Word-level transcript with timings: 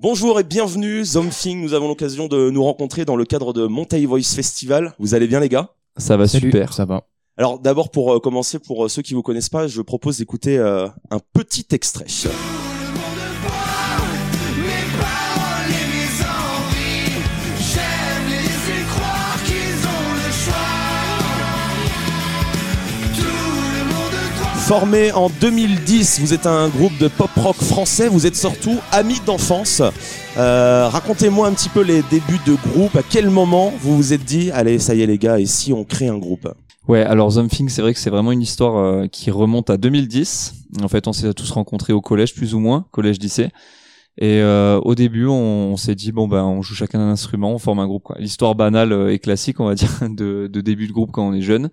Bonjour 0.00 0.38
et 0.38 0.44
bienvenue, 0.44 1.04
Zomfing. 1.04 1.60
Nous 1.60 1.74
avons 1.74 1.88
l'occasion 1.88 2.28
de 2.28 2.50
nous 2.50 2.62
rencontrer 2.62 3.04
dans 3.04 3.16
le 3.16 3.24
cadre 3.24 3.52
de 3.52 3.66
Montaï 3.66 4.04
Voice 4.04 4.32
Festival. 4.32 4.94
Vous 5.00 5.14
allez 5.14 5.26
bien 5.26 5.40
les 5.40 5.48
gars? 5.48 5.70
Ça 5.96 6.16
va 6.16 6.28
Salut, 6.28 6.52
super. 6.52 6.72
Ça 6.72 6.84
va. 6.84 7.08
Alors 7.36 7.58
d'abord 7.58 7.90
pour 7.90 8.14
euh, 8.14 8.20
commencer, 8.20 8.60
pour 8.60 8.84
euh, 8.84 8.88
ceux 8.88 9.02
qui 9.02 9.14
vous 9.14 9.24
connaissent 9.24 9.48
pas, 9.48 9.66
je 9.66 9.82
propose 9.82 10.18
d'écouter 10.18 10.56
euh, 10.56 10.86
un 11.10 11.18
petit 11.32 11.66
extrait. 11.72 12.06
Formé 24.68 25.12
en 25.12 25.30
2010, 25.30 26.20
vous 26.20 26.34
êtes 26.34 26.44
un 26.44 26.68
groupe 26.68 26.92
de 26.98 27.08
pop 27.08 27.30
rock 27.36 27.56
français, 27.56 28.06
vous 28.06 28.26
êtes 28.26 28.36
surtout 28.36 28.76
amis 28.92 29.18
d'enfance. 29.24 29.80
Euh, 30.36 30.86
Racontez-moi 30.90 31.48
un 31.48 31.54
petit 31.54 31.70
peu 31.70 31.80
les 31.80 32.02
débuts 32.02 32.38
de 32.44 32.54
groupe, 32.68 32.94
à 32.94 33.02
quel 33.02 33.30
moment 33.30 33.72
vous 33.80 33.96
vous 33.96 34.12
êtes 34.12 34.26
dit, 34.26 34.50
allez 34.50 34.78
ça 34.78 34.94
y 34.94 35.00
est 35.00 35.06
les 35.06 35.16
gars, 35.16 35.40
et 35.40 35.46
si 35.46 35.72
on 35.72 35.84
crée 35.84 36.08
un 36.08 36.18
groupe? 36.18 36.52
Ouais, 36.86 37.00
alors 37.00 37.32
Something, 37.32 37.70
c'est 37.70 37.80
vrai 37.80 37.94
que 37.94 37.98
c'est 37.98 38.10
vraiment 38.10 38.30
une 38.30 38.42
histoire 38.42 38.76
euh, 38.76 39.06
qui 39.06 39.30
remonte 39.30 39.70
à 39.70 39.78
2010. 39.78 40.52
En 40.82 40.88
fait, 40.88 41.08
on 41.08 41.14
s'est 41.14 41.32
tous 41.32 41.50
rencontrés 41.50 41.94
au 41.94 42.02
collège, 42.02 42.34
plus 42.34 42.54
ou 42.54 42.58
moins, 42.58 42.84
collège-lycée. 42.90 43.48
Et 44.18 44.42
euh, 44.42 44.78
au 44.80 44.94
début, 44.94 45.24
on, 45.24 45.78
s'est 45.78 45.94
dit 45.94 46.12
bon 46.12 46.28
ben, 46.28 46.44
on 46.44 46.60
joue 46.60 46.74
chacun 46.74 47.00
un 47.00 47.12
instrument, 47.12 47.54
on 47.54 47.58
forme 47.58 47.78
un 47.78 47.86
groupe. 47.86 48.12
L'histoire 48.18 48.54
banale 48.54 48.92
euh, 48.92 49.14
et 49.14 49.18
classique, 49.18 49.60
on 49.60 49.64
va 49.64 49.74
dire, 49.74 49.88
de 50.10 50.60
début 50.60 50.88
de 50.88 50.92
groupe 50.92 51.10
quand 51.10 51.26
on 51.26 51.32
est 51.32 51.40
jeune. 51.40 51.70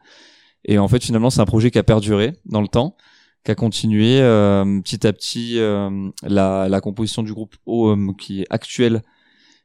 Et 0.65 0.77
en 0.79 0.87
fait, 0.87 1.03
finalement, 1.03 1.29
c'est 1.29 1.41
un 1.41 1.45
projet 1.45 1.71
qui 1.71 1.77
a 1.77 1.83
perduré 1.83 2.33
dans 2.45 2.61
le 2.61 2.67
temps, 2.67 2.97
qui 3.43 3.51
a 3.51 3.55
continué 3.55 4.19
euh, 4.19 4.81
petit 4.81 5.05
à 5.05 5.13
petit. 5.13 5.59
euh, 5.59 6.09
la, 6.23 6.67
la 6.67 6.81
composition 6.81 7.23
du 7.23 7.33
groupe 7.33 7.55
OM, 7.65 8.15
qui 8.15 8.41
est 8.41 8.47
actuelle, 8.49 9.01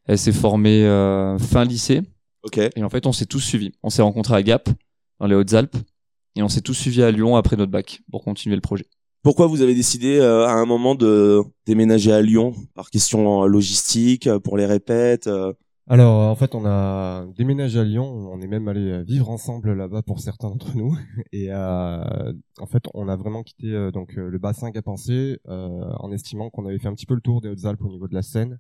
elle 0.07 0.19
s'est 0.19 0.33
formée 0.33 0.85
euh, 0.85 1.39
fin 1.39 1.65
lycée. 1.65 2.03
Ok. 2.43 2.59
Et 2.59 2.85
en 2.85 2.89
fait, 2.91 3.07
on 3.07 3.13
s'est 3.13 3.27
tous 3.27 3.41
suivis. 3.41 3.73
On 3.83 3.91
s'est 3.91 4.03
rencontrés 4.03 4.35
à 4.35 4.43
Gap, 4.43 4.69
dans 5.19 5.27
les 5.27 5.35
Hautes-Alpes, 5.35 5.77
et 6.37 6.43
on 6.43 6.49
s'est 6.49 6.61
tous 6.61 6.75
suivis 6.75 7.03
à 7.03 7.11
Lyon 7.11 7.37
après 7.37 7.57
notre 7.57 7.73
bac 7.73 8.01
pour 8.11 8.23
continuer 8.23 8.55
le 8.57 8.63
projet. 8.63 8.87
Pourquoi 9.23 9.47
vous 9.47 9.61
avez 9.61 9.75
décidé 9.75 10.19
euh, 10.19 10.47
à 10.47 10.53
un 10.53 10.65
moment 10.65 10.95
de 10.95 11.43
déménager 11.67 12.13
à 12.13 12.23
Lyon? 12.23 12.55
Par 12.75 12.89
question 12.91 13.43
euh, 13.43 13.47
logistique 13.47 14.27
euh, 14.27 14.39
pour 14.39 14.57
les 14.57 14.65
répètes 14.65 15.27
euh, 15.27 15.53
Alors, 15.89 16.31
en 16.31 16.37
fait, 16.37 16.55
on 16.55 16.65
a 16.67 17.27
déménagé 17.37 17.81
à 17.81 17.85
Lyon. 17.85 18.05
On 18.05 18.41
est 18.41 18.47
même 18.47 18.69
allé 18.69 18.91
euh, 18.91 19.03
vivre 19.03 19.29
ensemble 19.29 19.73
là-bas 19.73 20.03
pour 20.03 20.21
certains 20.21 20.49
d'entre 20.49 20.77
nous. 20.77 20.97
Et 21.33 21.51
euh, 21.51 22.33
en 22.59 22.67
fait, 22.67 22.85
on 22.95 23.09
a 23.09 23.17
vraiment 23.17 23.43
quitté 23.43 23.75
euh, 23.75 23.91
donc 23.91 24.17
euh, 24.17 24.29
le 24.29 24.39
bassin 24.39 24.71
Gapensé 24.71 25.41
euh, 25.49 25.93
en 25.99 26.13
estimant 26.13 26.51
qu'on 26.51 26.67
avait 26.67 26.79
fait 26.79 26.89
un 26.89 26.95
petit 26.95 27.07
peu 27.07 27.15
le 27.15 27.21
tour 27.21 27.41
des 27.41 27.49
Hautes-Alpes 27.49 27.83
au 27.83 27.89
niveau 27.89 28.07
de 28.09 28.15
la 28.15 28.23
Seine. 28.23 28.59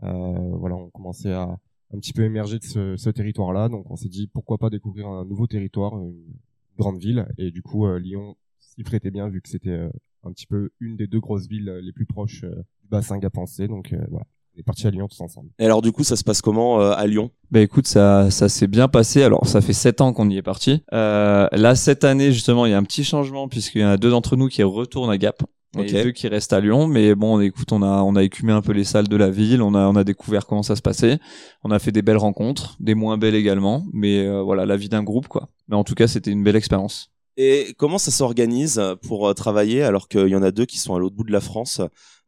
Voilà, 0.00 0.74
on 0.74 0.90
commençait 0.90 1.32
à 1.32 1.58
un 1.94 1.98
petit 1.98 2.12
peu 2.12 2.24
émerger 2.24 2.58
de 2.58 2.64
ce, 2.64 3.10
territoire-là. 3.10 3.68
Donc, 3.68 3.88
on 3.90 3.94
s'est 3.94 4.08
dit 4.08 4.26
pourquoi 4.26 4.58
pas 4.58 4.68
découvrir 4.68 5.06
un 5.06 5.24
nouveau 5.24 5.46
territoire, 5.46 5.96
une 5.96 6.34
grande 6.76 6.98
ville. 6.98 7.28
Et 7.38 7.52
du 7.52 7.62
coup, 7.62 7.86
Lyon 7.98 8.34
s'y 8.58 8.82
prêtait 8.82 9.12
bien 9.12 9.28
vu 9.28 9.40
que 9.40 9.48
c'était 9.48 9.88
un 10.24 10.32
petit 10.32 10.46
peu 10.46 10.70
une 10.80 10.96
des 10.96 11.06
deux 11.06 11.20
grosses 11.20 11.46
villes 11.46 11.70
les 11.82 11.92
plus 11.92 12.06
proches 12.06 12.44
du 12.44 12.88
bassin 12.88 13.18
Gapensé. 13.18 13.68
Donc, 13.68 13.92
euh, 13.92 14.04
voilà, 14.10 14.26
on 14.54 14.60
est 14.60 14.62
parti 14.62 14.86
à 14.86 14.90
Lyon 14.90 15.08
tous 15.08 15.20
ensemble. 15.20 15.50
Et 15.58 15.64
alors 15.64 15.82
du 15.82 15.92
coup, 15.92 16.04
ça 16.04 16.16
se 16.16 16.24
passe 16.24 16.42
comment 16.42 16.80
euh, 16.80 16.92
à 16.92 17.06
Lyon? 17.06 17.30
Bah 17.50 17.60
écoute, 17.60 17.86
ça, 17.86 18.30
ça 18.30 18.48
s'est 18.48 18.66
bien 18.66 18.88
passé. 18.88 19.22
Alors, 19.22 19.46
ça 19.46 19.60
fait 19.60 19.72
sept 19.72 20.00
ans 20.00 20.12
qu'on 20.12 20.28
y 20.30 20.36
est 20.36 20.42
parti. 20.42 20.82
Euh, 20.92 21.48
là, 21.52 21.74
cette 21.74 22.04
année, 22.04 22.32
justement, 22.32 22.66
il 22.66 22.70
y 22.70 22.74
a 22.74 22.78
un 22.78 22.82
petit 22.82 23.04
changement 23.04 23.48
puisqu'il 23.48 23.82
y 23.82 23.84
en 23.84 23.88
a 23.88 23.96
deux 23.96 24.10
d'entre 24.10 24.36
nous 24.36 24.48
qui 24.48 24.62
retournent 24.62 25.10
à 25.10 25.18
Gap. 25.18 25.42
Et 25.78 25.90
deux 25.90 26.10
qui 26.10 26.28
restent 26.28 26.52
à 26.52 26.60
Lyon, 26.60 26.86
mais 26.86 27.14
bon, 27.14 27.40
écoute, 27.40 27.72
on 27.72 27.82
a 27.82 28.02
on 28.02 28.14
a 28.14 28.22
écumé 28.22 28.52
un 28.52 28.60
peu 28.60 28.72
les 28.72 28.84
salles 28.84 29.08
de 29.08 29.16
la 29.16 29.30
ville, 29.30 29.62
on 29.62 29.74
a 29.74 29.88
on 29.88 29.96
a 29.96 30.04
découvert 30.04 30.44
comment 30.44 30.62
ça 30.62 30.76
se 30.76 30.82
passait, 30.82 31.18
on 31.64 31.70
a 31.70 31.78
fait 31.78 31.92
des 31.92 32.02
belles 32.02 32.18
rencontres, 32.18 32.76
des 32.78 32.94
moins 32.94 33.16
belles 33.16 33.34
également, 33.34 33.86
mais 33.90 34.26
euh, 34.26 34.42
voilà, 34.42 34.66
la 34.66 34.76
vie 34.76 34.90
d'un 34.90 35.02
groupe 35.02 35.28
quoi. 35.28 35.48
Mais 35.68 35.76
en 35.76 35.82
tout 35.82 35.94
cas, 35.94 36.08
c'était 36.08 36.30
une 36.30 36.44
belle 36.44 36.56
expérience. 36.56 37.11
Et 37.38 37.74
comment 37.78 37.98
ça 37.98 38.10
s'organise 38.10 38.80
pour 39.02 39.26
euh, 39.26 39.32
travailler 39.32 39.82
alors 39.82 40.08
qu'il 40.08 40.28
y 40.28 40.36
en 40.36 40.42
a 40.42 40.50
deux 40.50 40.66
qui 40.66 40.78
sont 40.78 40.94
à 40.94 40.98
l'autre 40.98 41.16
bout 41.16 41.24
de 41.24 41.32
la 41.32 41.40
France 41.40 41.80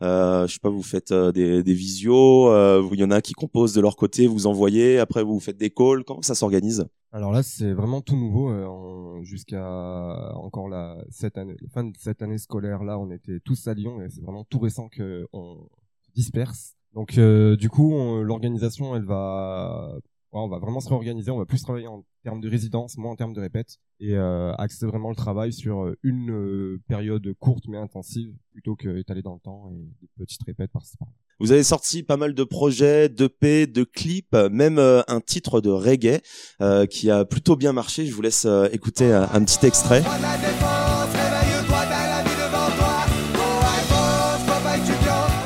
euh, 0.03 0.47
Je 0.47 0.53
sais 0.54 0.59
pas, 0.60 0.70
vous 0.70 0.82
faites 0.82 1.12
euh, 1.12 1.31
des, 1.31 1.62
des 1.62 1.75
visios, 1.75 2.48
euh, 2.48 2.88
il 2.92 2.98
y 2.98 3.04
en 3.04 3.10
a 3.10 3.20
qui 3.20 3.34
composent 3.34 3.75
de 3.75 3.82
leur 3.82 3.97
côté, 3.97 4.26
vous 4.26 4.47
envoyez, 4.47 4.98
après 4.98 5.22
vous 5.22 5.41
faites 5.41 5.59
des 5.59 5.70
calls. 5.70 6.04
Comment 6.04 6.22
ça 6.22 6.34
s'organise? 6.34 6.87
Alors 7.12 7.32
là, 7.32 7.43
c'est 7.43 7.72
vraiment 7.72 8.00
tout 8.00 8.16
nouveau. 8.16 8.48
euh, 8.50 9.22
Jusqu'à 9.22 10.32
encore 10.37 10.69
la, 10.69 10.97
cette 11.10 11.38
année, 11.38 11.56
fin 11.72 11.84
de 11.84 11.93
cette 11.98 12.22
année 12.22 12.38
scolaire, 12.38 12.82
là, 12.82 12.98
on 12.98 13.10
était 13.10 13.41
tous 13.41 13.69
à 13.69 13.75
Lyon 13.75 14.03
et 14.03 14.09
c'est 14.10 14.22
vraiment 14.22 14.44
tout 14.44 14.59
récent 14.59 14.88
qu'on 14.88 15.69
se 16.03 16.12
disperse. 16.14 16.75
Donc, 16.94 17.19
euh, 17.19 17.56
du 17.56 17.69
coup, 17.69 17.93
on- 17.93 18.22
l'organisation, 18.22 18.97
elle 18.97 19.04
va, 19.04 19.94
ouais, 20.34 20.40
on 20.40 20.48
va 20.48 20.58
vraiment 20.58 20.80
se 20.80 20.88
réorganiser. 20.88 21.30
On 21.30 21.38
va 21.38 21.46
plus 21.46 21.62
travailler 21.62 21.86
en 21.86 22.04
termes 22.22 22.40
de 22.40 22.48
résidence, 22.50 22.98
moins 22.98 23.12
en 23.12 23.16
termes 23.16 23.32
de 23.32 23.40
répète, 23.40 23.78
et 24.00 24.14
euh, 24.14 24.52
axer 24.54 24.86
vraiment 24.86 25.08
le 25.10 25.16
travail 25.16 25.52
sur 25.52 25.92
une 26.02 26.30
euh, 26.30 26.80
période 26.88 27.26
courte 27.38 27.64
mais 27.68 27.78
intensive, 27.78 28.32
plutôt 28.52 28.76
qu'étaler 28.76 29.22
dans 29.22 29.34
le 29.34 29.40
temps 29.40 29.70
et 29.72 29.78
des 30.02 30.08
petites 30.18 30.42
répètes 30.44 30.70
par-ci 30.72 30.96
par-là. 30.96 31.12
Vous 31.40 31.50
avez 31.50 31.64
sorti 31.64 32.02
pas 32.04 32.16
mal 32.16 32.32
de 32.34 32.44
projets, 32.44 33.08
d'EP, 33.08 33.66
de 33.66 33.82
clips, 33.84 34.34
même 34.52 34.78
euh, 34.78 35.02
un 35.08 35.20
titre 35.20 35.60
de 35.60 35.70
reggae 35.70 36.20
euh, 36.60 36.86
qui 36.86 37.10
a 37.10 37.24
plutôt 37.24 37.56
bien 37.56 37.72
marché. 37.72 38.06
Je 38.06 38.14
vous 38.14 38.22
laisse 38.22 38.44
euh, 38.44 38.68
écouter 38.72 39.12
un, 39.12 39.28
un 39.32 39.44
petit 39.44 39.66
extrait. 39.66 40.02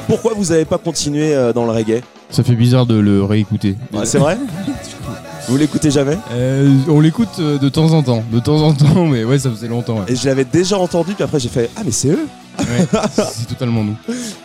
Pourquoi 0.07 0.33
vous 0.35 0.47
n'avez 0.47 0.65
pas 0.65 0.79
continué 0.79 1.35
euh, 1.35 1.53
dans 1.53 1.65
le 1.67 1.71
reggae? 1.73 2.03
Ça 2.31 2.43
fait 2.43 2.55
bizarre 2.55 2.87
de 2.87 2.99
le 2.99 3.23
réécouter. 3.23 3.77
Ouais, 3.93 4.07
C'est 4.07 4.19
vrai? 4.19 4.39
Vous 5.49 5.57
l'écoutez 5.57 5.91
jamais 5.91 6.19
Euh, 6.33 6.75
on 6.89 7.01
l'écoute 7.01 7.29
euh, 7.39 7.59
de 7.59 7.69
temps 7.69 7.93
en 7.93 8.03
temps, 8.03 8.23
de 8.31 8.39
temps 8.39 8.61
en 8.63 8.75
temps, 8.75 9.07
mais 9.07 9.25
ouais, 9.25 9.39
ça 9.39 9.51
faisait 9.51 9.69
longtemps. 9.69 9.99
Ouais. 10.01 10.13
Et 10.13 10.17
je 10.17 10.27
l'avais 10.27 10.45
déjà 10.45 10.79
entendu, 10.79 11.15
puis 11.15 11.25
après 11.25 11.41
j'ai 11.41 11.49
fait 11.49 11.71
Ah, 11.77 11.81
mais 11.85 11.91
c'est 11.91 12.09
eux 12.11 12.27
Ouais, 12.59 12.87
c'est 13.13 13.25
c'est 13.25 13.47
totalement 13.47 13.85
nous. 13.85 13.97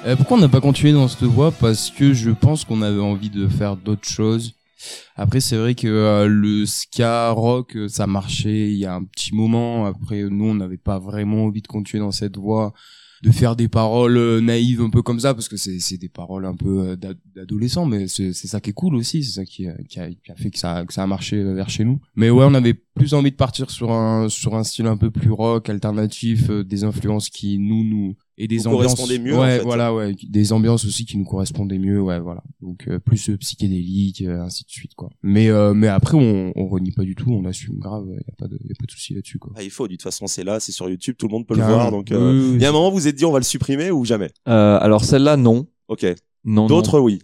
Euh, 0.06 0.16
pourquoi 0.16 0.38
on 0.38 0.40
n'a 0.42 0.48
pas 0.48 0.62
continué 0.62 0.94
dans 0.94 1.08
cette 1.08 1.24
voie? 1.24 1.52
Parce 1.52 1.90
que 1.90 2.14
je 2.14 2.30
pense 2.30 2.64
qu'on 2.64 2.82
avait 2.82 3.02
envie 3.02 3.30
de 3.32 3.48
faire 3.48 3.76
d'autres 3.76 4.08
choses. 4.08 4.54
Après, 5.16 5.42
c'est 5.42 5.58
vrai 5.58 5.76
que 5.76 5.88
euh, 5.88 6.28
le 6.28 6.66
ska 6.66 7.32
rock, 7.32 7.76
euh, 7.76 7.88
ça 7.88 8.08
marchait 8.08 8.72
il 8.72 8.78
y 8.78 8.86
a 8.86 8.96
un 8.96 9.04
petit 9.04 9.34
moment. 9.36 9.86
Après, 9.86 10.24
nous, 10.24 10.46
on 10.46 10.56
n'avait 10.56 10.78
pas 10.78 11.00
vraiment 11.00 11.46
envie 11.46 11.62
de 11.62 11.68
continuer 11.68 12.02
dans 12.04 12.12
cette 12.12 12.38
voie, 12.38 12.74
de 13.22 13.32
faire 13.32 13.56
des 13.56 13.68
paroles 13.70 14.18
euh, 14.18 14.42
naïves 14.42 14.82
un 14.82 14.90
peu 14.90 15.02
comme 15.02 15.20
ça, 15.20 15.34
parce 15.34 15.48
que 15.48 15.56
c'est 15.56 15.80
c'est 15.80 15.98
des 15.98 16.10
paroles 16.10 16.46
un 16.46 16.56
peu 16.56 16.80
euh, 16.90 16.96
d'ad- 16.98 17.20
d'adolescents, 17.36 17.86
mais 17.86 18.08
c'est 18.08 18.34
c'est 18.34 18.48
ça 18.48 18.60
qui 18.60 18.72
est 18.72 18.74
cool 18.74 18.96
aussi, 18.96 19.24
c'est 19.24 19.32
ça 19.34 19.46
qui, 19.46 19.68
a- 19.68 19.78
qui, 19.88 20.00
a, 20.00 20.10
qui 20.10 20.32
a 20.32 20.36
fait 20.36 20.50
que 20.50 20.58
ça, 20.60 20.84
que 20.86 20.94
ça 20.94 21.04
a 21.04 21.08
marché 21.08 21.42
vers 21.42 21.70
chez 21.70 21.86
nous. 21.86 22.02
Mais 22.16 22.30
ouais, 22.32 22.44
on 22.46 22.54
avait 22.54 22.74
plus 22.74 23.14
envie 23.14 23.32
de 23.32 23.36
partir 23.38 23.70
sur 23.72 23.92
un 23.92 24.28
sur 24.30 24.56
un 24.56 24.64
style 24.64 24.88
un 24.88 24.98
peu 24.98 25.10
plus 25.12 25.32
rock, 25.32 25.70
alternatif, 25.70 26.50
des 26.50 26.84
influences 26.84 27.30
qui 27.30 27.60
nous 27.60 27.84
nous 27.84 28.16
et 28.38 28.48
des 28.48 28.58
Vous 28.58 28.68
ambiances 28.68 29.10
mieux, 29.20 29.36
en 29.38 29.42
ouais 29.42 29.58
fait. 29.60 29.64
voilà 29.64 29.94
ouais 29.94 30.16
des 30.28 30.52
ambiances 30.54 30.86
aussi 30.86 31.06
qui 31.06 31.18
nous 31.20 31.24
correspondaient 31.24 31.78
mieux 31.78 32.02
ouais 32.02 32.20
voilà 32.20 32.44
donc 32.62 32.88
euh, 32.88 32.98
plus 32.98 33.30
psychédélique 33.40 34.24
ainsi 34.24 34.64
de 34.66 34.70
suite 34.72 34.96
quoi 34.96 35.03
mais 35.22 35.50
euh, 35.50 35.74
mais 35.74 35.88
après 35.88 36.16
on 36.18 36.52
on 36.56 36.68
renie 36.68 36.92
pas 36.92 37.04
du 37.04 37.16
tout 37.16 37.32
on 37.32 37.46
assume 37.46 37.78
grave 37.80 38.06
y 38.10 38.18
a 38.18 38.36
pas 38.38 38.48
de 38.48 38.56
y 38.64 38.72
a 38.72 38.76
pas 38.80 38.86
de 38.86 38.92
souci 38.92 39.14
là-dessus 39.14 39.40
quoi 39.40 39.52
Ah, 39.56 39.64
Il 39.64 39.70
faut, 39.72 39.88
de 39.88 39.94
toute 39.94 40.02
façon 40.04 40.28
c'est 40.28 40.44
là, 40.44 40.60
c'est 40.60 40.72
sur 40.72 40.90
YouTube, 40.90 41.16
tout 41.18 41.28
le 41.28 41.32
monde 41.34 41.46
peut 41.48 41.56
le 41.56 41.64
voir. 41.64 41.92
Donc, 41.92 42.12
euh, 42.12 42.18
Oui, 42.32 42.40
oui, 42.40 42.46
oui. 42.52 42.56
il 42.58 42.62
y 42.62 42.66
a 42.66 42.70
un 42.70 42.72
moment 42.72 42.90
vous 42.90 42.98
vous 42.98 43.08
êtes 43.08 43.16
dit 43.16 43.26
on 43.26 43.32
va 43.32 43.40
le 43.40 43.44
supprimer 43.46 43.92
ou 43.92 44.06
jamais? 44.06 44.32
Euh, 44.48 44.78
alors 44.82 45.04
celle-là, 45.06 45.38
non, 45.38 45.68
Ok. 45.88 46.06
non. 46.46 46.68
D'autres 46.68 47.00
oui. 47.00 47.20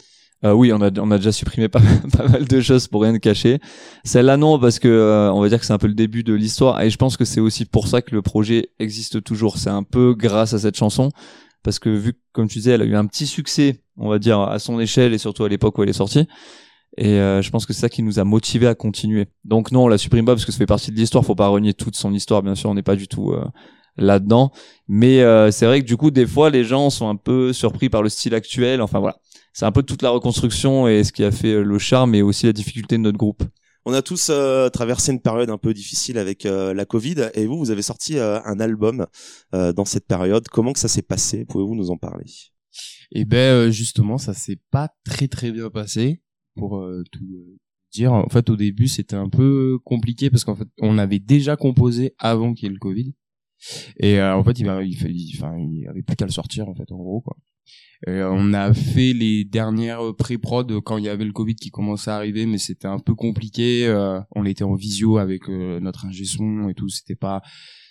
Euh, 0.46 0.54
oui, 0.54 0.72
on 0.72 0.82
a, 0.82 0.90
on 1.02 1.12
a 1.12 1.18
déjà 1.18 1.34
supprimé 1.34 1.68
pas, 1.68 1.82
pas 2.18 2.26
mal 2.30 2.46
de 2.46 2.62
choses 2.62 2.88
pour 2.88 3.02
rien 3.02 3.12
de 3.12 3.18
cacher. 3.18 3.60
Celle-là, 4.06 4.38
non, 4.38 4.58
parce 4.58 4.80
que 4.80 4.88
euh, 4.88 5.30
on 5.34 5.42
va 5.42 5.50
dire 5.50 5.60
que 5.60 5.66
c'est 5.66 5.74
un 5.74 5.78
peu 5.78 5.88
le 5.88 5.94
début 5.94 6.24
de 6.24 6.34
l'histoire, 6.34 6.82
et 6.82 6.90
je 6.90 6.96
pense 6.96 7.18
que 7.18 7.26
c'est 7.26 7.42
aussi 7.42 7.66
pour 7.66 7.90
ça 7.90 8.02
que 8.02 8.16
le 8.16 8.22
projet 8.22 8.70
existe 8.80 9.22
toujours. 9.22 9.58
C'est 9.58 9.70
un 9.70 9.84
peu 9.84 10.14
grâce 10.18 10.54
à 10.54 10.60
cette 10.60 10.78
chanson, 10.78 11.12
parce 11.62 11.78
que 11.78 11.90
vu 11.90 12.14
que, 12.14 12.20
comme 12.32 12.48
tu 12.48 12.60
disais, 12.60 12.72
elle 12.72 12.82
a 12.82 12.86
eu 12.86 12.96
un 12.96 13.06
petit 13.06 13.28
succès, 13.28 13.84
on 13.98 14.08
va 14.08 14.18
dire 14.18 14.40
à 14.40 14.60
son 14.60 14.80
échelle 14.80 15.14
et 15.14 15.18
surtout 15.18 15.44
à 15.44 15.50
l'époque 15.50 15.78
où 15.78 15.84
elle 15.84 15.90
est 15.90 15.94
sortie. 15.94 16.26
Et 17.02 17.14
euh, 17.14 17.42
je 17.42 17.50
pense 17.50 17.66
que 17.66 17.72
c'est 17.72 17.80
ça 17.80 17.88
qui 17.88 18.04
nous 18.04 18.20
a 18.20 18.26
motivés 18.26 18.68
à 18.68 18.76
continuer. 18.76 19.28
Donc 19.46 19.72
non, 19.72 19.86
on 19.86 19.88
la 19.88 19.98
supprime 19.98 20.26
pas 20.26 20.34
parce 20.34 20.46
que 20.46 20.52
ça 20.52 20.58
fait 20.58 20.66
partie 20.66 20.92
de 20.92 20.98
l'histoire. 20.98 21.24
Faut 21.24 21.34
pas 21.34 21.48
renier 21.48 21.74
toute 21.74 21.96
son 21.96 22.14
histoire, 22.14 22.44
bien 22.44 22.56
sûr. 22.56 22.70
On 22.70 22.74
n'est 22.74 22.84
pas 22.84 22.98
du 22.98 23.08
tout 23.08 23.32
euh, 23.32 23.46
là-dedans. 23.96 24.52
Mais 24.90 25.22
euh, 25.22 25.50
c'est 25.50 25.66
vrai 25.66 25.80
que 25.82 25.88
du 25.88 25.96
coup, 25.96 26.12
des 26.12 26.28
fois, 26.28 26.50
les 26.50 26.66
gens 26.66 26.90
sont 26.90 27.08
un 27.08 27.16
peu 27.16 27.54
surpris 27.54 27.88
par 27.90 28.04
le 28.04 28.10
style 28.10 28.36
actuel. 28.36 28.82
Enfin 28.82 29.00
voilà, 29.00 29.16
c'est 29.54 29.64
un 29.66 29.72
peu 29.72 29.82
toute 29.82 30.02
la 30.02 30.10
reconstruction 30.10 30.90
et 30.90 31.06
ce 31.06 31.14
qui 31.14 31.24
a 31.24 31.32
fait 31.32 31.54
euh, 31.54 31.64
le 31.64 31.80
charme 31.80 32.16
et 32.16 32.22
aussi 32.22 32.48
la 32.48 32.54
difficulté 32.54 32.98
de 32.98 33.02
notre 33.02 33.18
groupe. 33.18 33.44
On 33.86 33.94
a 33.94 34.02
tous 34.02 34.28
euh, 34.30 34.68
traversé 34.68 35.14
une 35.14 35.22
période 35.22 35.50
un 35.50 35.58
peu 35.58 35.74
difficile 35.74 36.18
avec 36.18 36.46
euh, 36.46 36.74
la 36.74 36.84
Covid 36.84 37.30
et 37.34 37.48
vous, 37.48 37.58
vous 37.58 37.72
avez 37.72 37.82
sorti 37.82 38.18
euh, 38.18 38.42
un 38.44 38.60
album 38.60 39.08
euh, 39.56 39.72
dans 39.72 39.86
cette 39.86 40.06
période. 40.06 40.50
Comment 40.50 40.74
que 40.74 40.80
ça 40.80 40.90
s'est 40.90 41.02
passé? 41.02 41.46
Pouvez-vous 41.46 41.76
nous 41.76 41.92
en 41.92 41.98
parler? 41.98 42.26
Et 43.14 43.24
ben 43.24 43.38
euh, 43.38 43.72
justement, 43.72 44.18
ça 44.18 44.34
s'est 44.34 44.60
pas 44.70 44.90
très 45.06 45.30
très 45.30 45.52
bien 45.52 45.70
passé 45.70 46.22
pour 46.60 46.78
euh, 46.78 47.04
tout 47.12 47.24
euh, 47.24 47.58
dire. 47.92 48.14
En 48.14 48.28
fait, 48.30 48.50
au 48.50 48.56
début, 48.56 48.88
c'était 48.88 49.16
un 49.16 49.30
peu 49.30 49.80
compliqué 49.84 50.30
parce 50.30 50.44
qu'en 50.44 50.56
fait, 50.56 50.68
on 50.82 50.98
avait 50.98 51.20
déjà 51.20 51.56
composé 51.56 52.14
avant 52.20 52.54
qu'il 52.54 52.68
y 52.68 52.70
ait 52.70 52.74
le 52.74 52.80
Covid. 52.80 53.14
Et 53.98 54.20
euh, 54.20 54.36
en 54.36 54.44
fait, 54.44 54.60
il, 54.60 54.66
il, 54.86 54.96
fallait- 54.98 55.16
enfin, 55.36 55.58
il 55.58 55.88
avait 55.88 56.02
plus 56.02 56.16
qu'à 56.16 56.26
le 56.26 56.32
sortir 56.32 56.68
en 56.70 56.76
fait, 56.76 56.92
en 56.92 56.98
gros 56.98 57.22
quoi. 57.22 57.36
Euh, 58.08 58.30
on 58.32 58.54
a 58.54 58.74
fait 58.74 59.12
les 59.12 59.44
dernières 59.44 60.16
pré-prod 60.18 60.80
quand 60.82 60.98
il 60.98 61.04
y 61.04 61.10
avait 61.10 61.26
le 61.26 61.34
Covid 61.34 61.56
qui 61.56 61.70
commençait 61.70 62.10
à 62.12 62.16
arriver, 62.16 62.46
mais 62.46 62.58
c'était 62.58 62.88
un 62.88 63.00
peu 63.00 63.14
compliqué. 63.14 63.86
Euh, 63.88 64.22
on 64.34 64.46
était 64.46 64.64
en 64.64 64.76
visio 64.76 65.18
avec 65.18 65.50
notre 65.50 66.06
ingé 66.06 66.24
son 66.24 66.70
et 66.70 66.74
tout. 66.74 66.88
C'était 66.88 67.16
pas, 67.18 67.42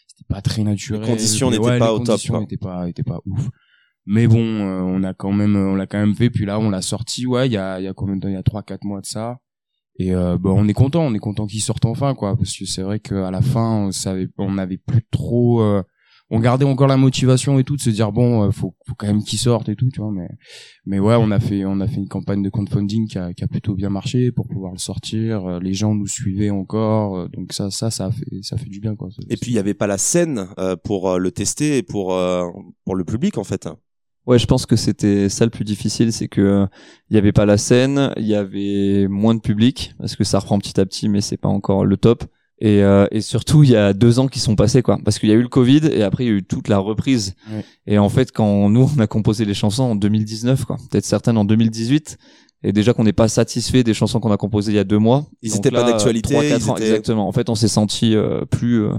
c'était 0.06 0.25
pas 0.26 0.41
très 0.41 0.65
naturel. 0.65 1.03
Les 1.03 1.06
conditions 1.09 1.50
n'étaient 1.50 1.62
ouais, 1.62 1.79
pas 1.79 1.88
les 1.88 1.93
au 1.93 1.99
top, 1.99 2.06
conditions 2.06 2.32
quoi. 2.32 2.41
n'étaient 2.41 2.56
pas, 2.56 2.88
étaient 2.88 3.03
pas 3.03 3.20
ouf. 3.26 3.50
Mais 4.10 4.26
bon, 4.26 4.38
euh, 4.40 4.81
on 4.81 5.02
a 5.05 5.12
quand 5.12 5.32
même, 5.32 5.55
on 5.55 5.75
l'a 5.75 5.87
quand 5.87 5.99
même 5.99 6.14
fait. 6.14 6.31
Puis 6.31 6.46
là, 6.46 6.58
on 6.58 6.70
l'a 6.70 6.81
sorti. 6.82 7.26
Ouais, 7.26 7.46
il 7.46 7.52
y 7.52 7.58
a, 7.58 7.78
il 7.78 7.84
y 7.84 7.88
a 7.88 7.93
combien 7.93 8.16
de 8.16 8.20
temps? 8.22 8.28
Il 8.28 8.34
y 8.34 8.37
a 8.37 8.43
trois, 8.43 8.62
quatre 8.62 8.84
mois 8.84 9.00
de 9.02 9.06
ça. 9.06 9.38
Et 10.00 10.14
euh, 10.14 10.38
bah, 10.38 10.50
on 10.55 10.66
est 10.66 10.75
content, 10.75 11.02
on 11.02 11.14
est 11.14 11.19
content 11.19 11.46
qu'il 11.46 11.60
sorte 11.60 11.84
enfin, 11.84 12.14
quoi. 12.14 12.37
Parce 12.37 12.56
que 12.56 12.64
c'est 12.64 12.82
vrai 12.82 13.00
qu'à 13.00 13.31
la 13.31 13.43
fin, 13.43 13.87
on 13.87 13.93
savait, 13.93 14.28
on 14.38 14.52
n'avait 14.52 14.78
plus 14.78 15.02
trop. 15.10 15.60
euh, 15.60 15.82
on 16.31 16.40
gardait 16.40 16.66
encore 16.66 16.88
la 16.88 16.99
motivation 16.99 17.58
et 17.58 17.64
tout 17.64 17.75
de 17.76 17.81
se 17.81 17.88
dire 17.90 18.12
bon, 18.12 18.44
euh, 18.44 18.50
faut, 18.50 18.75
faut 18.87 18.94
quand 18.99 19.06
même 19.06 19.22
qu'il 19.22 19.38
sorte 19.38 19.69
et 19.70 19.76
tout, 19.76 19.88
tu 19.90 20.00
vois. 20.00 20.12
Mais, 20.12 20.28
mais 20.84 20.99
ouais, 20.99 21.16
on 21.19 21.31
a 21.31 21.40
fait, 21.40 21.64
on 21.64 21.81
a 21.81 21.87
fait 21.88 21.96
une 21.96 22.08
campagne 22.08 22.43
de 22.43 22.50
crowdfunding 22.50 23.08
qui 23.08 23.19
a, 23.19 23.32
qui 23.32 23.44
a 23.44 23.49
plutôt 23.49 23.75
bien 23.75 23.88
marché 23.88 24.31
pour 24.31 24.46
pouvoir 24.46 24.72
le 24.72 24.78
sortir. 24.78 25.46
Euh, 25.46 25.58
Les 25.58 25.72
gens 25.72 25.94
nous 25.94 26.06
suivaient 26.06 26.50
encore, 26.50 27.16
euh, 27.16 27.28
donc 27.28 27.52
ça, 27.52 27.70
ça, 27.70 27.90
ça 27.90 28.06
a 28.06 28.10
fait, 28.10 28.26
ça 28.43 28.58
fait 28.58 28.69
du 28.69 28.78
bien, 28.78 28.94
quoi. 28.94 29.08
Et 29.31 29.37
puis 29.38 29.52
il 29.52 29.55
y 29.55 29.58
avait 29.58 29.72
pas 29.72 29.87
la 29.87 29.96
scène 29.96 30.49
euh, 30.58 30.76
pour 30.76 31.08
euh, 31.08 31.19
le 31.19 31.31
tester 31.31 31.78
et 31.78 31.82
pour 31.82 32.14
euh, 32.14 32.44
pour 32.84 32.94
le 32.94 33.05
public 33.05 33.38
en 33.38 33.44
fait. 33.44 33.66
Ouais, 34.28 34.38
je 34.38 34.46
pense 34.46 34.66
que 34.66 34.76
c'était 34.76 35.30
ça 35.30 35.44
le 35.46 35.50
plus 35.50 35.64
difficile, 35.64 36.12
c'est 36.12 36.28
que 36.28 36.40
euh, 36.42 36.66
il 37.08 37.14
y 37.14 37.19
avait 37.19 37.32
pas 37.32 37.46
la 37.46 37.56
scène, 37.56 38.12
il 38.19 38.26
y 38.26 38.34
avait 38.34 39.08
moins 39.08 39.34
de 39.34 39.40
public 39.40 39.94
parce 39.98 40.16
que 40.16 40.22
ça 40.22 40.38
reprend 40.38 40.58
petit 40.58 40.78
à 40.78 40.84
petit, 40.84 41.08
mais 41.08 41.22
c'est 41.22 41.38
pas 41.38 41.48
encore 41.48 41.86
le 41.86 41.96
top. 41.96 42.25
Et, 42.60 42.82
euh, 42.82 43.06
et 43.10 43.20
surtout, 43.22 43.62
il 43.62 43.70
y 43.70 43.76
a 43.76 43.94
deux 43.94 44.19
ans 44.19 44.26
qui 44.28 44.38
sont 44.40 44.54
passés, 44.54 44.82
quoi, 44.82 44.98
parce 45.02 45.19
qu'il 45.19 45.28
y 45.30 45.32
a 45.32 45.34
eu 45.36 45.40
le 45.42 45.48
Covid 45.48 45.80
et 45.92 46.02
après 46.02 46.25
il 46.25 46.26
y 46.26 46.30
a 46.30 46.34
eu 46.34 46.42
toute 46.44 46.69
la 46.69 46.76
reprise. 46.78 47.36
Et 47.86 47.96
en 47.98 48.10
fait, 48.10 48.30
quand 48.30 48.69
nous 48.69 48.90
on 48.96 49.00
a 49.00 49.06
composé 49.06 49.46
les 49.46 49.54
chansons 49.54 49.84
en 49.84 49.94
2019, 49.96 50.66
quoi, 50.66 50.76
peut-être 50.90 51.06
certaines 51.06 51.38
en 51.38 51.46
2018, 51.46 52.19
et 52.64 52.72
déjà 52.72 52.92
qu'on 52.92 53.04
n'est 53.04 53.12
pas 53.14 53.28
satisfait 53.28 53.82
des 53.82 53.94
chansons 53.94 54.20
qu'on 54.20 54.32
a 54.32 54.36
composées 54.36 54.72
il 54.72 54.74
y 54.74 54.81
a 54.81 54.84
deux 54.84 54.98
mois. 54.98 55.24
Ils 55.40 55.50
Donc 55.52 55.60
étaient 55.60 55.70
pas 55.70 55.84
d'actualité, 55.84 56.34
trois, 56.34 56.42
quatre 56.44 56.60
ils 56.66 56.70
ans, 56.70 56.76
étaient- 56.76 56.88
exactement. 56.88 57.28
En 57.28 57.32
fait, 57.32 57.48
on 57.48 57.54
s'est 57.54 57.69
senti 57.69 58.14
euh, 58.14 58.44
plus 58.44 58.82
euh, 58.82 58.92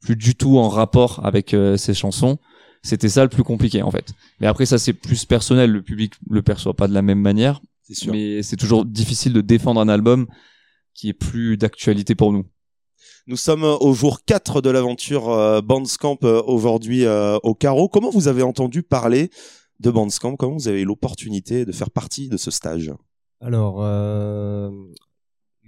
plus 0.00 0.14
du 0.14 0.36
tout 0.36 0.58
en 0.58 0.68
rapport 0.68 1.20
avec 1.24 1.54
euh, 1.54 1.76
ces 1.76 1.94
chansons. 1.94 2.38
C'était 2.82 3.08
ça 3.08 3.22
le 3.22 3.28
plus 3.28 3.42
compliqué 3.44 3.82
en 3.82 3.90
fait. 3.90 4.12
Mais 4.40 4.46
après 4.46 4.66
ça 4.66 4.78
c'est 4.78 4.92
plus 4.92 5.24
personnel, 5.24 5.70
le 5.72 5.82
public 5.82 6.12
le 6.30 6.42
perçoit 6.42 6.74
pas 6.74 6.88
de 6.88 6.94
la 6.94 7.02
même 7.02 7.20
manière, 7.20 7.60
C'est 7.82 7.94
sûr. 7.94 8.12
mais 8.12 8.42
c'est 8.42 8.56
toujours 8.56 8.84
difficile 8.84 9.32
de 9.32 9.40
défendre 9.40 9.80
un 9.80 9.88
album 9.88 10.26
qui 10.94 11.08
est 11.08 11.14
plus 11.14 11.56
d'actualité 11.56 12.14
pour 12.14 12.32
nous. 12.32 12.44
Nous 13.26 13.36
sommes 13.36 13.64
euh, 13.64 13.76
au 13.80 13.92
jour 13.92 14.24
4 14.24 14.60
de 14.62 14.70
l'aventure 14.70 15.28
euh, 15.30 15.60
Bandscamp 15.60 16.18
euh, 16.24 16.42
aujourd'hui 16.46 17.04
au 17.42 17.54
carreau. 17.54 17.88
Comment 17.88 18.10
vous 18.10 18.26
avez 18.28 18.42
entendu 18.42 18.82
parler 18.82 19.30
de 19.80 19.90
Bandscamp 19.90 20.36
Comment 20.36 20.54
vous 20.54 20.68
avez 20.68 20.80
eu 20.80 20.84
l'opportunité 20.84 21.64
de 21.64 21.72
faire 21.72 21.90
partie 21.90 22.28
de 22.28 22.36
ce 22.36 22.50
stage? 22.50 22.92
Alors, 23.40 23.76
euh, 23.82 24.70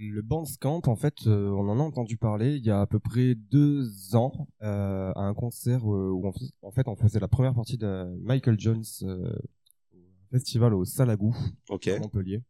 le 0.09 0.21
Bandscamp, 0.21 0.81
en 0.87 0.95
fait, 0.95 1.27
euh, 1.27 1.49
on 1.49 1.69
en 1.69 1.79
a 1.79 1.83
entendu 1.83 2.17
parler 2.17 2.55
il 2.55 2.65
y 2.65 2.71
a 2.71 2.81
à 2.81 2.87
peu 2.87 2.99
près 2.99 3.35
deux 3.35 4.15
ans 4.15 4.47
euh, 4.63 5.11
à 5.15 5.21
un 5.21 5.33
concert 5.33 5.81
euh, 5.83 6.09
où 6.09 6.25
on 6.25 6.67
en 6.67 6.71
fait 6.71 6.87
on 6.87 6.95
faisait 6.95 7.19
la 7.19 7.27
première 7.27 7.53
partie 7.53 7.77
de 7.77 8.17
Michael 8.21 8.59
Jones 8.59 8.83
euh, 9.03 9.33
festival 10.31 10.73
au 10.73 10.85
Salagou 10.85 11.35
à 11.69 11.99
Montpellier. 11.99 12.41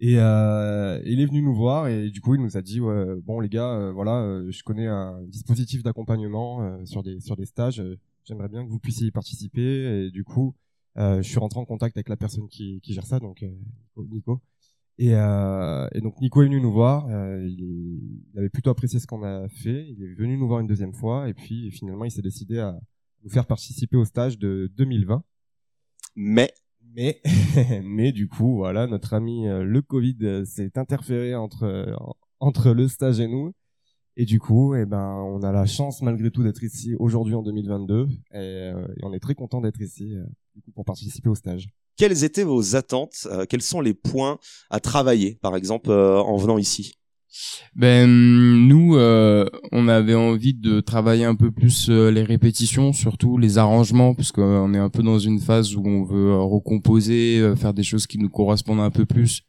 Et 0.00 0.14
il 0.14 1.20
est 1.20 1.26
venu 1.26 1.42
nous 1.42 1.54
voir 1.54 1.86
et 1.86 2.10
du 2.10 2.20
coup 2.20 2.34
il 2.34 2.40
nous 2.42 2.56
a 2.56 2.62
dit 2.62 2.80
ouais, 2.80 3.20
bon 3.22 3.38
les 3.38 3.48
gars 3.48 3.92
voilà 3.92 4.42
je 4.50 4.60
connais 4.64 4.88
un 4.88 5.22
dispositif 5.28 5.84
d'accompagnement 5.84 6.84
sur 6.84 7.04
des 7.04 7.20
sur 7.20 7.36
des 7.36 7.46
stages 7.46 7.80
j'aimerais 8.24 8.48
bien 8.48 8.64
que 8.64 8.68
vous 8.68 8.80
puissiez 8.80 9.06
y 9.06 9.10
participer. 9.12 10.06
Et 10.06 10.10
du 10.10 10.24
coup 10.24 10.56
je 10.96 11.22
suis 11.22 11.38
rentré 11.38 11.60
en 11.60 11.64
contact 11.64 11.96
avec 11.96 12.08
la 12.08 12.16
personne 12.16 12.48
qui, 12.48 12.80
qui 12.80 12.94
gère 12.94 13.06
ça 13.06 13.20
donc 13.20 13.44
Nico 13.96 14.40
et, 14.98 15.14
euh, 15.14 15.88
et 15.92 16.00
donc 16.00 16.20
Nico 16.20 16.42
est 16.42 16.46
venu 16.46 16.60
nous 16.60 16.72
voir 16.72 17.06
euh, 17.08 17.44
il, 17.46 18.00
il 18.32 18.38
avait 18.38 18.50
plutôt 18.50 18.70
apprécié 18.70 19.00
ce 19.00 19.06
qu'on 19.06 19.22
a 19.22 19.48
fait 19.48 19.86
il 19.88 20.02
est 20.02 20.14
venu 20.14 20.36
nous 20.36 20.46
voir 20.46 20.60
une 20.60 20.66
deuxième 20.66 20.92
fois 20.92 21.28
et 21.28 21.34
puis 21.34 21.70
finalement 21.70 22.04
il 22.04 22.10
s'est 22.10 22.22
décidé 22.22 22.58
à 22.58 22.78
nous 23.24 23.30
faire 23.30 23.46
participer 23.46 23.96
au 23.96 24.04
stage 24.04 24.38
de 24.38 24.70
2020 24.76 25.24
Mais 26.16 26.52
mais, 26.94 27.20
mais 27.84 28.12
du 28.12 28.28
coup, 28.28 28.56
voilà, 28.56 28.86
notre 28.86 29.14
ami 29.14 29.48
euh, 29.48 29.64
le 29.64 29.80
Covid 29.82 30.16
euh, 30.22 30.44
s'est 30.44 30.76
interféré 30.78 31.34
entre 31.34 31.96
entre 32.40 32.72
le 32.72 32.88
stage 32.88 33.20
et 33.20 33.28
nous. 33.28 33.52
Et 34.16 34.26
du 34.26 34.38
coup, 34.40 34.74
eh 34.74 34.84
ben, 34.84 35.14
on 35.24 35.42
a 35.42 35.52
la 35.52 35.64
chance 35.64 36.02
malgré 36.02 36.30
tout 36.30 36.42
d'être 36.42 36.62
ici 36.62 36.94
aujourd'hui 36.98 37.34
en 37.34 37.42
2022, 37.42 38.08
et, 38.32 38.36
euh, 38.36 38.86
et 38.98 39.04
on 39.04 39.12
est 39.14 39.20
très 39.20 39.34
content 39.34 39.62
d'être 39.62 39.80
ici 39.80 40.14
euh, 40.14 40.24
du 40.54 40.60
coup, 40.60 40.70
pour 40.72 40.84
participer 40.84 41.30
au 41.30 41.34
stage. 41.34 41.70
Quelles 41.96 42.24
étaient 42.24 42.44
vos 42.44 42.76
attentes 42.76 43.26
Euh, 43.30 43.44
Quels 43.48 43.62
sont 43.62 43.80
les 43.80 43.94
points 43.94 44.38
à 44.70 44.80
travailler, 44.80 45.38
par 45.42 45.56
exemple, 45.56 45.90
euh, 45.90 46.18
en 46.20 46.36
venant 46.36 46.58
ici? 46.58 46.94
Ben 47.74 48.06
nous, 48.06 48.96
euh, 48.96 49.46
on 49.72 49.88
avait 49.88 50.14
envie 50.14 50.52
de 50.52 50.80
travailler 50.80 51.24
un 51.24 51.34
peu 51.34 51.50
plus 51.50 51.88
euh, 51.88 52.10
les 52.10 52.24
répétitions, 52.24 52.92
surtout 52.92 53.38
les 53.38 53.56
arrangements, 53.56 54.14
parce 54.14 54.32
qu'on 54.32 54.74
est 54.74 54.78
un 54.78 54.90
peu 54.90 55.02
dans 55.02 55.18
une 55.18 55.40
phase 55.40 55.74
où 55.74 55.82
on 55.86 56.04
veut 56.04 56.36
recomposer, 56.36 57.54
faire 57.56 57.72
des 57.72 57.82
choses 57.84 58.06
qui 58.06 58.18
nous 58.18 58.28
correspondent 58.28 58.80
un 58.80 58.90
peu 58.90 59.06
plus. 59.06 59.42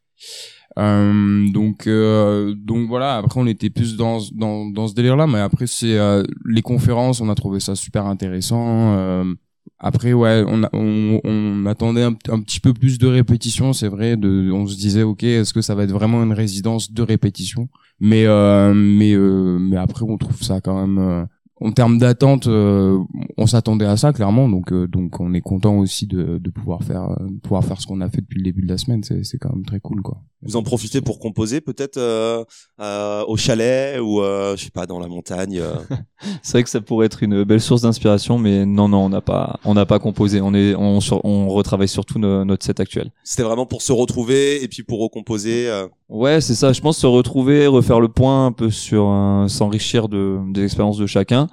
Donc 0.78 1.88
donc 1.88 2.88
voilà. 2.88 3.18
Après, 3.18 3.40
on 3.40 3.48
était 3.48 3.70
plus 3.70 3.98
dans 3.98 4.20
dans 4.34 4.66
dans 4.72 4.88
ce 4.88 4.94
délire-là, 4.96 5.28
mais 5.28 5.40
après 5.40 5.68
c'est 5.68 5.98
les 6.46 6.62
conférences, 6.62 7.20
on 7.22 7.30
a 7.30 7.36
trouvé 7.36 7.60
ça 7.60 7.76
super 7.76 8.06
intéressant. 8.06 9.36
Après 9.84 10.14
ouais, 10.14 10.44
on, 10.48 10.62
on, 10.74 11.20
on 11.26 11.66
attendait 11.68 12.04
un, 12.04 12.16
un 12.30 12.40
petit 12.42 12.60
peu 12.62 12.74
plus 12.74 12.98
de 12.98 13.08
répétitions, 13.08 13.74
c'est 13.74 13.90
vrai. 13.90 14.16
De, 14.18 14.50
on 14.52 14.66
se 14.66 14.78
disait 14.78 15.04
ok, 15.04 15.24
est-ce 15.24 15.54
que 15.54 15.62
ça 15.62 15.76
va 15.76 15.84
être 15.84 15.92
vraiment 15.92 16.24
une 16.24 16.34
résidence 16.34 16.92
de 16.92 17.02
répétition? 17.04 17.68
Mais 18.00 18.26
euh, 18.26 18.74
mais 18.74 19.14
euh, 19.14 19.60
mais 19.60 19.78
après 19.78 20.06
on 20.08 20.18
trouve 20.18 20.42
ça 20.42 20.62
quand 20.62 20.80
même. 20.82 20.98
euh, 20.98 21.26
en 21.62 21.72
termes 21.72 21.98
d'attente, 21.98 22.48
euh, 22.48 22.98
on 23.38 23.46
s'attendait 23.46 23.86
à 23.86 23.96
ça 23.98 24.12
clairement, 24.12 24.50
donc 24.50 24.74
euh, 24.74 24.88
donc 24.88 25.20
on 25.20 25.34
est 25.34 25.42
content 25.42 25.78
aussi 25.78 26.08
de, 26.08 26.38
de 26.40 26.50
pouvoir 26.50 26.84
faire 26.84 27.04
euh, 27.12 27.28
pouvoir 27.44 27.64
faire 27.64 27.80
ce 27.80 27.88
qu'on 27.88 28.02
a 28.02 28.10
fait 28.10 28.22
depuis 28.22 28.40
le 28.40 28.44
début 28.44 28.64
de 28.64 28.68
la 28.70 28.78
semaine. 28.78 29.04
C'est 29.04 29.24
c'est 29.24 29.38
quand 29.38 29.54
même 29.54 29.66
très 29.66 29.80
cool 29.80 30.02
quoi. 30.02 30.22
Vous 30.46 30.56
en 30.56 30.64
profitez 30.64 31.02
pour 31.02 31.20
composer, 31.20 31.62
peut-être 31.62 31.98
euh, 31.98 32.44
euh, 32.82 33.24
au 33.28 33.38
chalet 33.38 34.00
ou, 34.02 34.22
euh, 34.22 34.56
je 34.58 34.66
sais 34.66 34.70
pas, 34.72 34.86
dans 34.86 35.00
la 35.00 35.08
montagne 35.08 35.60
euh. 35.60 35.74
C'est 36.42 36.54
vrai 36.54 36.64
que 36.64 36.70
ça 36.70 36.82
pourrait 36.82 37.06
être 37.08 37.24
une 37.24 37.44
belle 37.44 37.62
source 37.62 37.82
d'inspiration, 37.82 38.38
mais 38.38 38.66
non 38.66 38.88
non 38.88 39.06
on 39.06 39.10
n'a 39.10 39.22
pas 39.22 39.60
on 39.66 39.74
n'a 39.74 39.86
pas 39.86 40.00
composé. 40.00 40.40
On 40.42 40.54
est 40.54 40.74
on 40.76 41.00
sur- 41.02 41.24
on 41.26 41.50
retravaille 41.50 41.88
surtout 41.88 42.20
no- 42.20 42.46
notre 42.46 42.66
set 42.66 42.80
actuel. 42.80 43.12
C'était 43.24 43.44
vraiment 43.44 43.66
pour 43.66 43.82
se 43.82 43.92
retrouver 43.92 44.64
et 44.64 44.68
puis 44.68 44.84
pour 44.84 45.02
recomposer. 45.02 45.70
euh. 45.70 45.88
Ouais, 46.10 46.42
c'est 46.42 46.56
ça. 46.56 46.74
Je 46.74 46.82
pense 46.82 46.98
se 46.98 47.08
retrouver, 47.08 47.68
refaire 47.68 48.00
le 48.00 48.08
point 48.10 48.46
un 48.46 48.52
peu 48.52 48.70
sur 48.70 49.06
s'enrichir 49.48 50.08
de 50.10 50.40
des 50.54 50.64
expériences 50.64 50.98
de 50.98 51.08
chacun. 51.08 51.48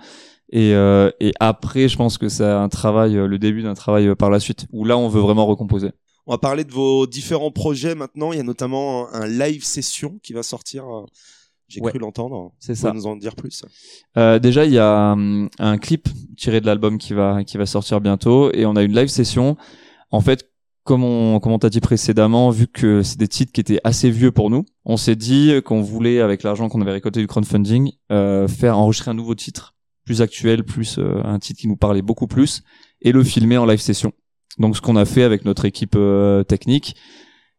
Et, 0.52 0.74
euh, 0.74 1.10
et 1.20 1.32
après, 1.38 1.86
je 1.88 1.96
pense 1.96 2.18
que 2.18 2.28
c'est 2.28 2.44
un 2.44 2.68
travail, 2.68 3.12
le 3.14 3.38
début 3.38 3.62
d'un 3.62 3.74
travail 3.74 4.12
par 4.16 4.30
la 4.30 4.40
suite, 4.40 4.66
où 4.72 4.84
là, 4.84 4.98
on 4.98 5.08
veut 5.08 5.20
vraiment 5.20 5.46
recomposer. 5.46 5.90
On 6.30 6.34
va 6.34 6.38
parler 6.38 6.62
de 6.62 6.70
vos 6.70 7.08
différents 7.08 7.50
projets 7.50 7.96
maintenant. 7.96 8.30
Il 8.32 8.36
y 8.36 8.40
a 8.40 8.44
notamment 8.44 9.12
un 9.12 9.26
live 9.26 9.64
session 9.64 10.20
qui 10.22 10.32
va 10.32 10.44
sortir. 10.44 10.84
euh, 10.84 11.04
J'ai 11.66 11.80
Ouais. 11.80 11.90
cru 11.90 11.98
l'entendre. 11.98 12.52
C'est 12.60 12.74
Vous 12.74 12.80
pouvez 12.82 12.88
ça. 12.90 12.94
nous 12.94 13.06
en 13.06 13.16
dire 13.16 13.34
plus? 13.34 13.64
Euh, 14.16 14.38
déjà, 14.38 14.64
il 14.64 14.72
y 14.72 14.78
a 14.78 15.12
hum, 15.14 15.48
un 15.58 15.76
clip 15.76 16.08
tiré 16.36 16.60
de 16.60 16.66
l'album 16.66 16.98
qui 16.98 17.14
va 17.14 17.42
qui 17.42 17.56
va 17.58 17.66
sortir 17.66 18.00
bientôt, 18.00 18.52
et 18.52 18.64
on 18.64 18.76
a 18.76 18.82
une 18.84 18.94
live 18.94 19.08
session. 19.08 19.56
En 20.12 20.20
fait, 20.20 20.48
comme 20.84 21.02
on 21.02 21.40
comme 21.40 21.50
on 21.50 21.58
t'a 21.58 21.68
dit 21.68 21.80
précédemment, 21.80 22.50
vu 22.50 22.68
que 22.68 23.02
c'est 23.02 23.18
des 23.18 23.26
titres 23.28 23.50
qui 23.52 23.60
étaient 23.60 23.80
assez 23.82 24.08
vieux 24.10 24.30
pour 24.30 24.50
nous, 24.50 24.64
on 24.84 24.96
s'est 24.96 25.16
dit 25.16 25.52
qu'on 25.64 25.80
voulait, 25.80 26.20
avec 26.20 26.44
l'argent 26.44 26.68
qu'on 26.68 26.80
avait 26.80 26.92
récolté 26.92 27.18
du 27.20 27.26
crowdfunding, 27.26 27.90
euh, 28.12 28.46
faire 28.46 28.78
enregistrer 28.78 29.10
un 29.10 29.14
nouveau 29.14 29.34
titre, 29.34 29.74
plus 30.04 30.22
actuel, 30.22 30.62
plus 30.64 30.98
euh, 30.98 31.22
un 31.24 31.40
titre 31.40 31.60
qui 31.60 31.66
nous 31.68 31.76
parlait 31.76 32.02
beaucoup 32.02 32.26
plus, 32.28 32.62
et 33.02 33.10
le 33.12 33.22
filmer 33.24 33.58
en 33.58 33.66
live 33.66 33.80
session. 33.80 34.12
Donc, 34.58 34.76
ce 34.76 34.80
qu'on 34.80 34.96
a 34.96 35.04
fait 35.04 35.22
avec 35.22 35.44
notre 35.44 35.64
équipe 35.64 35.94
euh, 35.96 36.42
technique, 36.42 36.96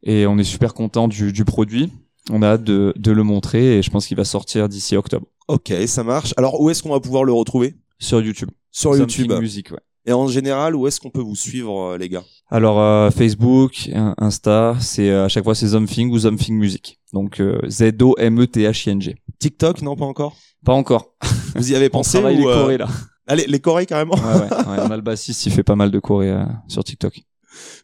et 0.04 0.26
on 0.28 0.38
est 0.38 0.44
super 0.44 0.74
content 0.74 1.08
du, 1.08 1.32
du 1.32 1.46
produit. 1.46 1.92
On 2.32 2.42
a 2.44 2.48
hâte 2.50 2.64
de, 2.64 2.94
de 2.98 3.12
le 3.12 3.24
montrer, 3.24 3.78
et 3.78 3.82
je 3.82 3.90
pense 3.90 4.08
qu'il 4.08 4.18
va 4.18 4.26
sortir 4.26 4.70
d'ici 4.70 4.96
octobre 4.96 5.26
Ok, 5.48 5.74
ça 5.88 6.04
marche. 6.04 6.34
Alors, 6.38 6.62
où 6.62 6.70
est-ce 6.70 6.84
qu'on 6.84 6.90
va 6.92 7.00
pouvoir 7.00 7.24
le 7.24 7.34
retrouver? 7.34 7.76
Sur 8.00 8.22
YouTube. 8.22 8.50
Sur 8.72 8.96
Something 8.96 9.26
YouTube. 9.26 9.40
Music, 9.42 9.72
ouais. 9.72 9.80
Et 10.08 10.14
en 10.14 10.28
général, 10.28 10.76
où 10.76 10.88
est-ce 10.88 11.00
qu'on 11.00 11.12
peut 11.12 11.22
vous 11.22 11.36
suivre, 11.36 11.80
euh, 11.94 11.98
les 11.98 12.10
gars? 12.10 12.24
Alors 12.50 12.80
euh, 12.80 13.12
Facebook, 13.12 13.88
in- 13.94 14.16
Insta, 14.18 14.76
c'est 14.80 15.10
euh, 15.12 15.26
à 15.26 15.28
chaque 15.28 15.44
fois 15.44 15.54
c'est 15.54 15.68
Something 15.68 16.10
ou 16.12 16.18
Something 16.18 16.56
Music. 16.58 17.00
Donc 17.14 17.40
euh, 17.40 17.60
Z 17.70 18.02
O 18.02 18.16
M 18.18 18.40
E 18.42 18.48
T 18.48 18.62
H 18.62 18.88
I 18.90 18.94
N 18.94 19.02
G. 19.02 19.16
TikTok, 19.38 19.84
non, 19.84 19.96
pas 19.96 20.06
encore? 20.06 20.36
Pas 20.66 20.74
encore. 20.74 21.14
Vous 21.56 21.72
y 21.72 21.76
avez 21.76 21.86
On 21.94 21.98
pensé 22.00 22.18
travaille 22.18 22.42
ou, 22.44 22.68
les 22.70 22.78
là. 22.80 22.88
Allez, 23.28 23.46
les 23.48 23.60
Corées 23.60 23.86
carrément. 23.86 24.16
Ouais, 24.16 24.22
ouais, 24.22 24.50
ouais, 24.50 24.66
on 24.88 24.92
a 24.92 24.96
le 24.96 25.02
bassiste, 25.02 25.46
il 25.46 25.52
fait 25.52 25.64
pas 25.64 25.76
mal 25.76 25.92
de 25.92 26.00
chorés 26.00 26.32
euh, 26.32 26.44
sur 26.68 26.84
TikTok. 26.84 27.22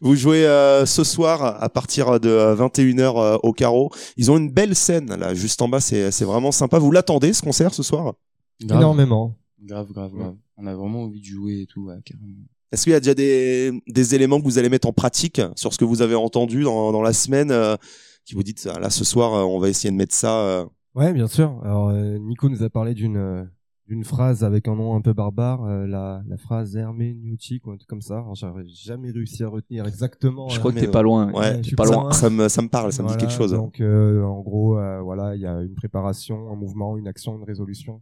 Vous 0.02 0.16
jouez 0.16 0.46
euh, 0.46 0.86
ce 0.86 1.04
soir 1.04 1.62
à 1.62 1.70
partir 1.70 2.20
de 2.20 2.30
21h 2.30 3.18
euh, 3.18 3.38
au 3.44 3.52
carreau. 3.54 3.92
Ils 4.16 4.32
ont 4.32 4.38
une 4.38 4.50
belle 4.50 4.76
scène 4.76 5.14
là, 5.16 5.34
juste 5.34 5.62
en 5.62 5.68
bas. 5.68 5.82
C'est 5.82 6.10
c'est 6.12 6.26
vraiment 6.26 6.52
sympa. 6.52 6.80
Vous 6.80 6.92
l'attendez 6.92 7.34
ce 7.34 7.42
concert 7.42 7.74
ce 7.74 7.84
soir? 7.84 8.14
Grave, 8.62 8.80
Énormément. 8.80 9.36
grave, 9.62 9.92
grave, 9.92 10.12
grave. 10.14 10.36
On 10.58 10.66
a 10.66 10.74
vraiment 10.74 11.04
envie 11.04 11.20
de 11.20 11.26
jouer 11.26 11.62
et 11.62 11.66
tout, 11.68 11.84
ouais, 11.86 11.96
carrément. 12.04 12.34
Est-ce 12.72 12.84
qu'il 12.84 12.94
y 12.94 12.96
a 12.96 13.00
déjà 13.00 13.14
des, 13.14 13.72
des 13.88 14.16
éléments 14.16 14.40
que 14.40 14.46
vous 14.46 14.58
allez 14.58 14.70
mettre 14.70 14.88
en 14.88 14.94
pratique 14.94 15.42
sur 15.56 15.72
ce 15.74 15.78
que 15.78 15.86
vous 15.86 16.02
avez 16.02 16.16
entendu 16.16 16.64
dans, 16.64 16.92
dans 16.92 17.02
la 17.02 17.14
semaine 17.14 17.52
euh, 17.52 17.78
qui 18.26 18.36
vous 18.36 18.44
dites 18.44 18.68
ah, 18.74 18.78
là 18.80 18.90
ce 18.90 19.06
soir 19.06 19.32
on 19.48 19.58
va 19.58 19.70
essayer 19.70 19.90
de 19.90 19.96
mettre 19.96 20.14
ça 20.16 20.40
euh, 20.40 20.66
Ouais, 20.96 21.14
bien 21.14 21.28
sûr. 21.28 21.62
Alors 21.64 21.90
euh, 21.90 22.18
Nico 22.18 22.50
nous 22.50 22.64
a 22.64 22.70
parlé 22.70 22.94
d'une 22.94 23.16
euh, 23.18 23.44
d'une 23.88 24.04
phrase 24.04 24.44
avec 24.44 24.68
un 24.68 24.76
nom 24.76 24.96
un 24.96 25.02
peu 25.02 25.14
barbare, 25.14 25.64
euh, 25.64 25.88
la, 25.88 26.22
la 26.28 26.38
phrase 26.38 26.76
herméneutique 26.76 27.66
ou 27.66 27.72
un 27.72 27.78
truc 27.78 27.88
comme 27.88 28.02
ça. 28.02 28.26
J'aurais 28.34 28.66
jamais 28.68 29.12
réussi 29.12 29.44
à 29.44 29.48
retenir 29.48 29.88
exactement. 29.88 30.50
Je 30.50 30.58
euh, 30.58 30.60
crois 30.60 30.72
que 30.72 30.76
mais, 30.76 30.86
t'es 30.86 30.92
pas 30.92 31.02
loin. 31.02 31.32
ouais, 31.32 31.58
je 31.60 31.68
suis 31.68 31.76
pas 31.76 31.84
pas 31.86 31.92
loin. 31.92 32.04
loin. 32.04 32.12
ça 32.12 32.30
me 32.30 32.48
ça 32.50 32.62
me 32.62 32.70
parle 32.70 32.92
ça 32.92 33.04
me 33.04 33.08
dit 33.10 33.18
quelque 33.18 33.32
chose 33.34 33.52
Donc, 33.52 33.80
euh, 33.80 34.24
en 34.24 34.42
gros, 34.42 34.78
euh, 34.78 35.02
voilà, 35.02 35.36
il 35.36 35.42
y 35.42 35.46
a 35.48 35.62
une 35.62 35.76
préparation, 35.76 36.52
un 36.52 36.56
mouvement, 36.56 36.98
une 36.98 37.08
action, 37.08 37.38
une 37.38 37.44
résolution. 37.44 38.02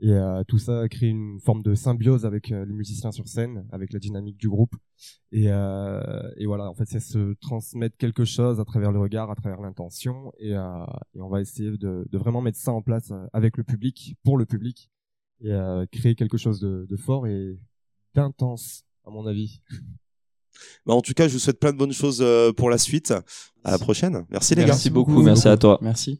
Et 0.00 0.10
euh, 0.12 0.42
tout 0.46 0.58
ça 0.58 0.86
crée 0.88 1.06
une 1.08 1.38
forme 1.40 1.62
de 1.62 1.74
symbiose 1.74 2.26
avec 2.26 2.50
euh, 2.50 2.64
les 2.66 2.72
musiciens 2.74 3.12
sur 3.12 3.28
scène, 3.28 3.64
avec 3.70 3.92
la 3.92 4.00
dynamique 4.00 4.36
du 4.36 4.48
groupe. 4.48 4.74
Et, 5.32 5.46
euh, 5.48 6.00
et 6.36 6.46
voilà, 6.46 6.68
en 6.68 6.74
fait, 6.74 6.84
c'est 6.86 7.00
se 7.00 7.34
transmettre 7.34 7.96
quelque 7.96 8.24
chose 8.24 8.60
à 8.60 8.64
travers 8.64 8.90
le 8.92 8.98
regard, 8.98 9.30
à 9.30 9.34
travers 9.36 9.60
l'intention. 9.60 10.32
Et, 10.38 10.54
euh, 10.54 10.84
et 11.14 11.20
on 11.22 11.28
va 11.28 11.40
essayer 11.40 11.70
de, 11.78 12.06
de 12.10 12.18
vraiment 12.18 12.40
mettre 12.42 12.58
ça 12.58 12.72
en 12.72 12.82
place 12.82 13.12
euh, 13.12 13.24
avec 13.32 13.56
le 13.56 13.62
public, 13.62 14.16
pour 14.24 14.36
le 14.36 14.46
public, 14.46 14.90
et 15.40 15.52
euh, 15.52 15.84
créer 15.90 16.14
quelque 16.14 16.36
chose 16.36 16.60
de, 16.60 16.86
de 16.88 16.96
fort 16.96 17.26
et 17.26 17.58
d'intense, 18.14 18.84
à 19.06 19.10
mon 19.10 19.26
avis. 19.26 19.60
Bah, 20.86 20.94
en 20.94 21.00
tout 21.00 21.14
cas 21.14 21.26
je 21.26 21.32
vous 21.32 21.38
souhaite 21.40 21.58
plein 21.58 21.72
de 21.72 21.78
bonnes 21.78 21.92
choses 21.92 22.20
euh, 22.22 22.52
pour 22.52 22.70
la 22.70 22.78
suite 22.78 23.12
à 23.64 23.72
la 23.72 23.78
prochaine 23.78 24.24
merci 24.30 24.54
les 24.54 24.62
gars 24.62 24.68
Merci 24.68 24.88
beaucoup, 24.88 25.20
merci 25.22 25.48
à 25.48 25.56
toi. 25.56 25.78
Merci. 25.82 26.12